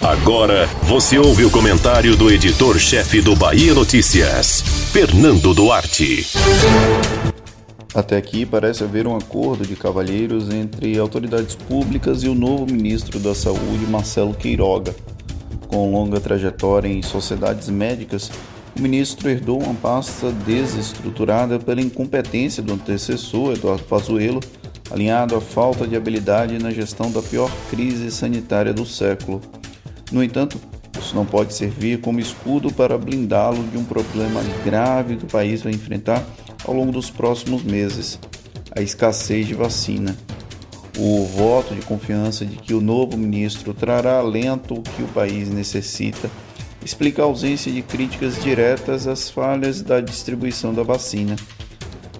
[0.00, 6.26] Agora você ouve o comentário do editor-chefe do Bahia Notícias, Fernando Duarte.
[7.94, 13.18] Até aqui parece haver um acordo de cavalheiros entre autoridades públicas e o novo ministro
[13.18, 14.94] da Saúde, Marcelo Queiroga.
[15.68, 18.30] Com longa trajetória em sociedades médicas,
[18.76, 24.40] o ministro herdou uma pasta desestruturada pela incompetência do antecessor, Eduardo Pazuello,
[24.92, 29.40] alinhado à falta de habilidade na gestão da pior crise sanitária do século.
[30.12, 30.60] No entanto,
[31.00, 35.62] isso não pode servir como escudo para blindá-lo de um problema grave que o país
[35.62, 36.22] vai enfrentar
[36.66, 38.20] ao longo dos próximos meses:
[38.76, 40.14] a escassez de vacina.
[40.98, 46.30] O voto de confiança de que o novo ministro trará alento que o país necessita
[46.84, 51.36] explica a ausência de críticas diretas às falhas da distribuição da vacina.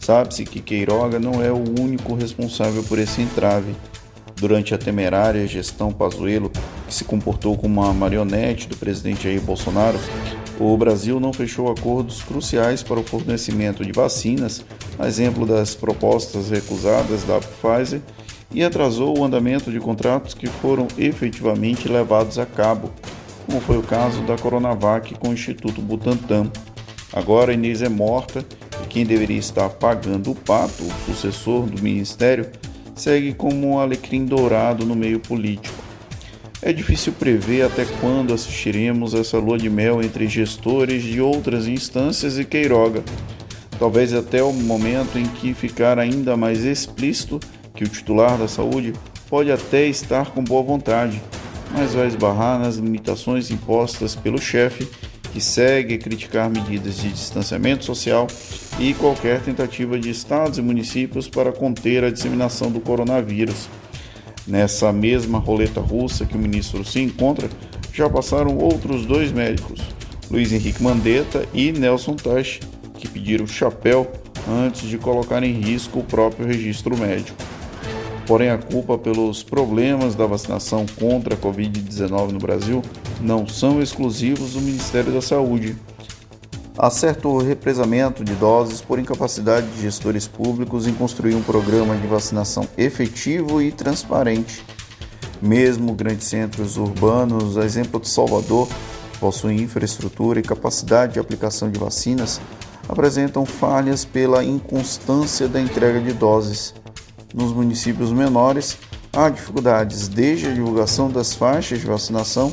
[0.00, 3.74] Sabe-se que Queiroga não é o único responsável por esse entrave.
[4.34, 6.50] Durante a temerária gestão Pazuello,
[6.88, 9.98] que se comportou como uma marionete do presidente Jair Bolsonaro,
[10.58, 14.64] o Brasil não fechou acordos cruciais para o fornecimento de vacinas,
[14.98, 18.00] a exemplo das propostas recusadas da Pfizer,
[18.50, 22.90] e atrasou o andamento de contratos que foram efetivamente levados a cabo,
[23.46, 26.50] como foi o caso da Coronavac com o Instituto Butantan.
[27.12, 28.44] Agora Inês é morta
[28.90, 32.50] quem deveria estar pagando o pato, o sucessor do ministério,
[32.94, 35.78] segue como um alecrim dourado no meio político.
[36.60, 42.38] É difícil prever até quando assistiremos essa lua de mel entre gestores de outras instâncias
[42.38, 43.02] e Queiroga.
[43.78, 47.40] Talvez até o momento em que ficar ainda mais explícito
[47.74, 48.92] que o titular da saúde
[49.30, 51.22] pode até estar com boa vontade,
[51.72, 54.86] mas vai esbarrar nas limitações impostas pelo chefe,
[55.32, 58.26] que segue criticar medidas de distanciamento social
[58.78, 63.68] e qualquer tentativa de estados e municípios para conter a disseminação do coronavírus.
[64.46, 67.48] Nessa mesma roleta russa que o ministro se encontra,
[67.92, 69.80] já passaram outros dois médicos,
[70.30, 72.60] Luiz Henrique Mandetta e Nelson Tash,
[72.94, 74.10] que pediram chapéu
[74.48, 77.36] antes de colocar em risco o próprio registro médico.
[78.30, 82.80] Porém, a culpa pelos problemas da vacinação contra a Covid-19 no Brasil
[83.20, 85.76] não são exclusivos do Ministério da Saúde.
[86.78, 92.06] Há certo represamento de doses por incapacidade de gestores públicos em construir um programa de
[92.06, 94.64] vacinação efetivo e transparente.
[95.42, 98.68] Mesmo grandes centros urbanos, a exemplo de Salvador,
[99.18, 102.40] possuem infraestrutura e capacidade de aplicação de vacinas,
[102.88, 106.72] apresentam falhas pela inconstância da entrega de doses.
[107.34, 108.76] Nos municípios menores,
[109.12, 112.52] há dificuldades desde a divulgação das faixas de vacinação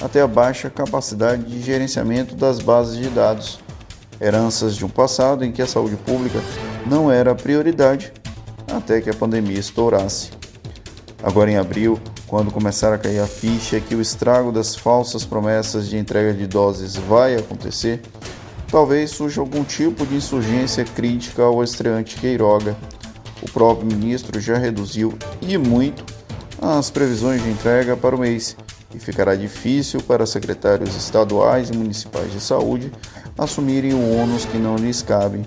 [0.00, 3.58] até a baixa capacidade de gerenciamento das bases de dados
[4.20, 6.40] heranças de um passado em que a saúde pública
[6.86, 8.12] não era prioridade
[8.72, 10.30] até que a pandemia estourasse.
[11.22, 15.88] Agora em abril, quando começar a cair a ficha que o estrago das falsas promessas
[15.88, 18.00] de entrega de doses vai acontecer,
[18.70, 22.76] talvez surja algum tipo de insurgência crítica ao estreante Queiroga.
[23.44, 26.04] O próprio ministro já reduziu e muito
[26.60, 28.56] as previsões de entrega para o mês
[28.94, 32.92] e ficará difícil para secretários estaduais e municipais de saúde
[33.36, 35.46] assumirem o ônus que não lhes cabe.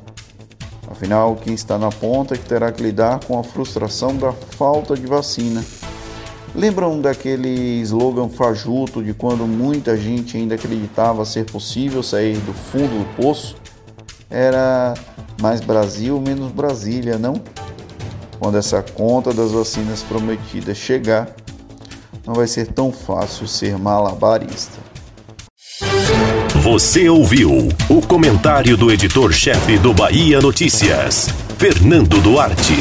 [0.90, 4.96] Afinal, quem está na ponta é que terá que lidar com a frustração da falta
[4.96, 5.64] de vacina.
[6.56, 13.00] Lembram daquele slogan fajuto de quando muita gente ainda acreditava ser possível sair do fundo
[13.00, 13.56] do poço?
[14.30, 14.94] Era
[15.42, 17.42] mais Brasil, menos Brasília, não?
[18.40, 21.30] Quando essa conta das vacinas prometidas chegar,
[22.26, 24.78] não vai ser tão fácil ser malabarista.
[26.62, 32.76] Você ouviu o comentário do editor-chefe do Bahia Notícias, Fernando Duarte.